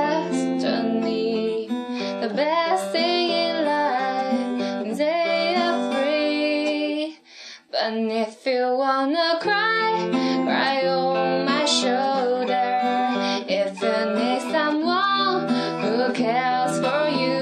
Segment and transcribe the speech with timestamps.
[0.00, 1.66] destiny,
[2.22, 4.96] the best thing in life.
[4.96, 7.18] They are free.
[7.70, 9.90] But if you wanna cry,
[10.46, 12.70] cry on my shoulder.
[13.62, 15.40] If you need someone
[15.82, 17.38] who cares for you,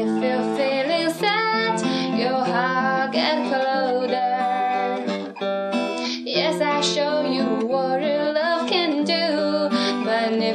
[0.00, 1.74] if you're feeling sad,
[2.22, 3.75] your heart get colder.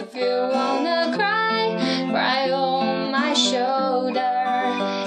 [0.01, 1.77] if you wanna cry,
[2.11, 4.23] cry on my shoulder.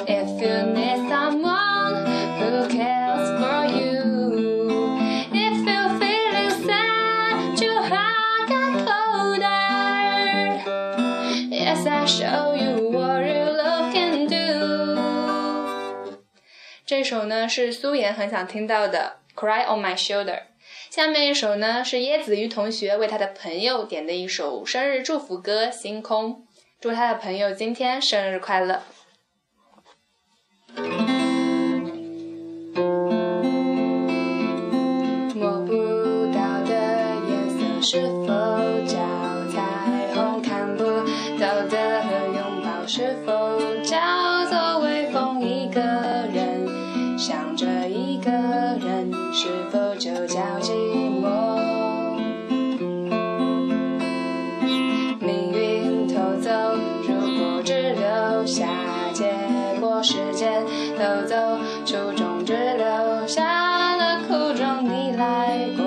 [0.05, 2.05] If you need someone
[2.37, 3.97] who cares for you,
[5.33, 9.65] if you're feeling sad, your heart get colder.
[11.49, 14.45] Yes, I show you what real love can do.
[16.85, 20.25] 这首呢是苏妍很想听到的《Cry on My Shoulder》。
[20.90, 26.32] 下面一首呢是椰子鱼同学为他的朋友点的一首生日祝福歌《星空》，
[26.80, 28.82] 祝他的朋友今天生日快乐。
[35.34, 35.72] 摸不
[36.32, 36.70] 到的
[37.28, 38.28] 颜色是否
[38.86, 38.96] 叫
[39.50, 40.40] 彩虹？
[40.40, 40.84] 看不
[41.38, 41.76] 到的
[42.34, 43.58] 拥抱是否
[50.34, 50.72] 叫寂
[51.22, 51.28] 寞？
[55.20, 56.50] 命运偷走，
[57.06, 58.66] 如果只留下
[59.12, 59.32] 结
[59.80, 60.50] 果，时间
[60.98, 61.36] 偷走，
[61.86, 64.84] 初衷只留下了苦衷。
[64.84, 65.84] 你来过，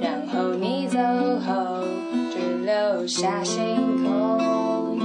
[0.00, 0.98] 然后你走
[1.46, 1.84] 后，
[2.32, 4.98] 只留下星空。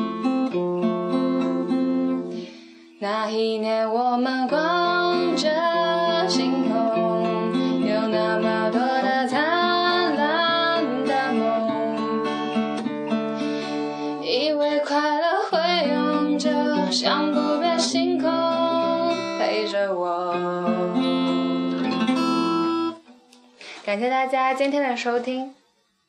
[3.00, 4.43] 那一年我们
[16.38, 18.30] 着，像不变星空
[19.40, 20.34] 陪着我。
[23.86, 25.54] 感谢大家今天的收听。